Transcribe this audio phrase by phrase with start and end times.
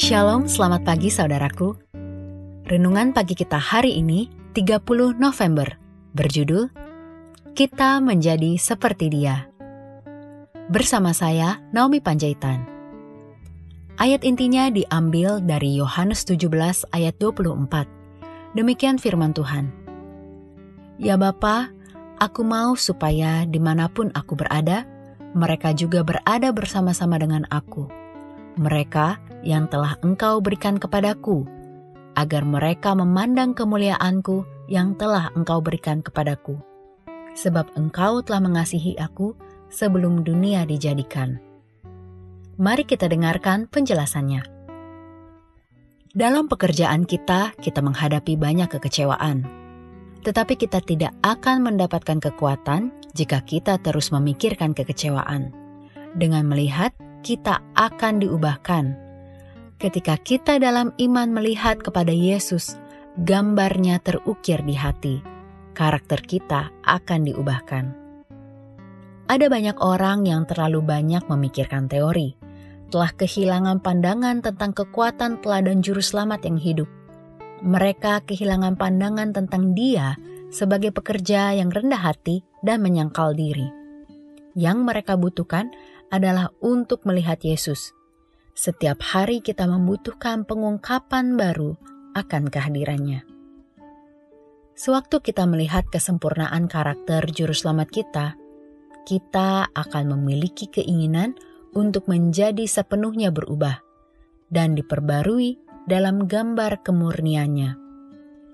[0.00, 1.76] Shalom, selamat pagi saudaraku.
[2.64, 4.80] Renungan pagi kita hari ini, 30
[5.20, 5.76] November,
[6.16, 6.72] berjudul
[7.52, 9.44] Kita Menjadi Seperti Dia.
[10.72, 12.64] Bersama saya, Naomi Panjaitan.
[14.00, 16.48] Ayat intinya diambil dari Yohanes 17
[16.96, 18.56] ayat 24.
[18.56, 19.68] Demikian firman Tuhan.
[20.96, 21.76] Ya Bapa,
[22.16, 24.88] aku mau supaya di mana pun aku berada,
[25.36, 27.84] mereka juga berada bersama-sama dengan aku.
[28.56, 31.44] Mereka yang telah Engkau berikan kepadaku,
[32.16, 36.58] agar mereka memandang kemuliaanku yang telah Engkau berikan kepadaku.
[37.34, 39.32] Sebab Engkau telah mengasihi aku
[39.70, 41.38] sebelum dunia dijadikan.
[42.60, 44.44] Mari kita dengarkan penjelasannya.
[46.10, 49.46] Dalam pekerjaan kita, kita menghadapi banyak kekecewaan.
[50.20, 55.54] Tetapi kita tidak akan mendapatkan kekuatan jika kita terus memikirkan kekecewaan.
[56.18, 59.09] Dengan melihat, kita akan diubahkan
[59.80, 62.76] ketika kita dalam iman melihat kepada Yesus,
[63.24, 65.24] gambarnya terukir di hati,
[65.72, 67.84] karakter kita akan diubahkan.
[69.26, 72.36] Ada banyak orang yang terlalu banyak memikirkan teori,
[72.92, 76.90] telah kehilangan pandangan tentang kekuatan teladan juru selamat yang hidup.
[77.64, 80.18] Mereka kehilangan pandangan tentang dia
[80.52, 83.70] sebagai pekerja yang rendah hati dan menyangkal diri.
[84.58, 85.70] Yang mereka butuhkan
[86.10, 87.94] adalah untuk melihat Yesus,
[88.54, 91.78] setiap hari kita membutuhkan pengungkapan baru
[92.18, 93.22] akan kehadirannya.
[94.74, 98.26] Sewaktu kita melihat kesempurnaan karakter juru selamat kita,
[99.04, 101.36] kita akan memiliki keinginan
[101.76, 103.84] untuk menjadi sepenuhnya berubah
[104.50, 107.76] dan diperbarui dalam gambar kemurniannya.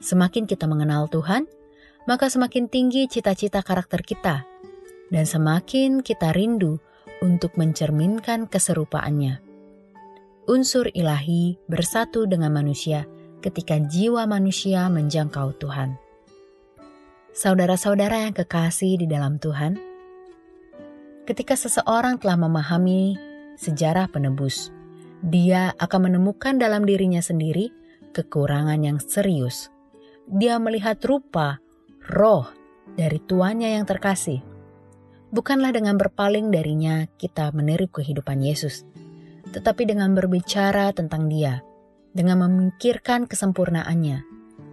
[0.00, 1.48] Semakin kita mengenal Tuhan,
[2.06, 4.46] maka semakin tinggi cita-cita karakter kita,
[5.10, 6.80] dan semakin kita rindu
[7.20, 9.49] untuk mencerminkan keserupaannya
[10.50, 13.06] unsur ilahi bersatu dengan manusia
[13.38, 15.94] ketika jiwa manusia menjangkau Tuhan.
[17.30, 19.78] Saudara-saudara yang kekasih di dalam Tuhan,
[21.22, 23.14] ketika seseorang telah memahami
[23.62, 24.74] sejarah penebus,
[25.22, 27.70] dia akan menemukan dalam dirinya sendiri
[28.10, 29.70] kekurangan yang serius.
[30.26, 31.62] Dia melihat rupa,
[32.10, 32.50] roh
[32.98, 34.42] dari tuannya yang terkasih.
[35.30, 38.82] Bukanlah dengan berpaling darinya kita meniru kehidupan Yesus,
[39.50, 41.62] tetapi dengan berbicara tentang Dia,
[42.14, 44.22] dengan memikirkan kesempurnaannya,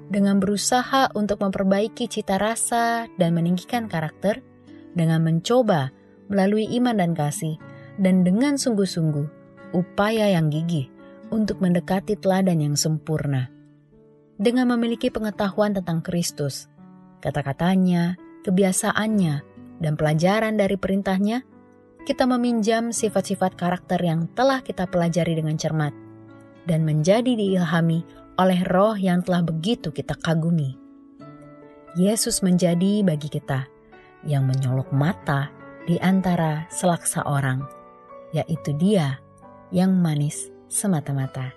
[0.08, 4.42] dengan berusaha untuk memperbaiki cita rasa dan meninggikan karakter,
[4.98, 5.94] dengan mencoba
[6.32, 7.60] melalui iman dan kasih,
[8.00, 9.28] dan dengan sungguh-sungguh
[9.76, 10.88] upaya yang gigih
[11.30, 13.52] untuk mendekati teladan yang sempurna.
[14.38, 16.70] Dengan memiliki pengetahuan tentang Kristus,
[17.26, 18.16] kata-katanya,
[18.46, 19.36] kebiasaannya,
[19.82, 21.42] dan pelajaran dari perintahnya,
[22.08, 25.92] kita meminjam sifat-sifat karakter yang telah kita pelajari dengan cermat
[26.64, 28.08] dan menjadi diilhami
[28.40, 30.80] oleh roh yang telah begitu kita kagumi.
[32.00, 33.68] Yesus menjadi bagi kita
[34.24, 35.52] yang menyolok mata
[35.84, 37.68] di antara selaksa orang,
[38.32, 39.20] yaitu dia
[39.76, 41.52] yang manis semata-mata.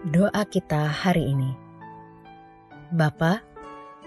[0.00, 1.52] Doa kita hari ini.
[2.88, 3.44] Bapa,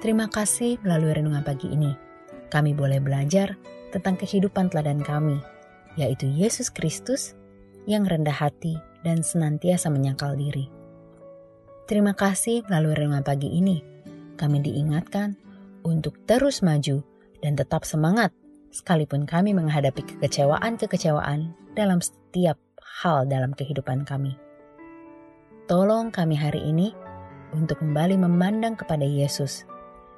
[0.02, 1.94] terima kasih melalui renungan pagi ini.
[2.50, 5.40] Kami boleh belajar tentang kehidupan teladan kami,
[5.96, 7.34] yaitu Yesus Kristus
[7.88, 10.68] yang rendah hati dan senantiasa menyangkal diri.
[11.88, 13.80] Terima kasih melalui renungan pagi ini,
[14.36, 15.39] kami diingatkan
[15.88, 17.00] untuk terus maju
[17.39, 18.36] dan tetap semangat
[18.75, 24.36] sekalipun kami menghadapi kekecewaan-kekecewaan dalam setiap hal dalam kehidupan kami.
[25.72, 26.92] Tolong kami hari ini
[27.56, 29.63] untuk kembali memandang kepada Yesus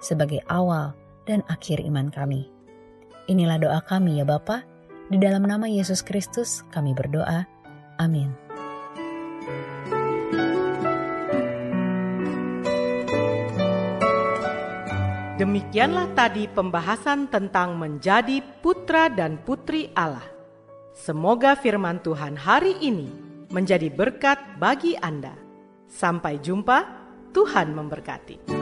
[0.01, 0.97] sebagai awal
[1.29, 2.49] dan akhir iman kami.
[3.29, 4.65] Inilah doa kami ya Bapa.
[5.05, 7.45] Di dalam nama Yesus Kristus kami berdoa.
[8.01, 8.33] Amin.
[15.39, 20.25] Demikianlah tadi pembahasan tentang menjadi putra dan putri Allah.
[20.91, 23.07] Semoga firman Tuhan hari ini
[23.47, 25.31] menjadi berkat bagi Anda.
[25.87, 26.83] Sampai jumpa,
[27.31, 28.58] Tuhan memberkati.